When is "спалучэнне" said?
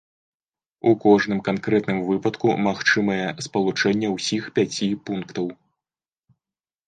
3.47-4.09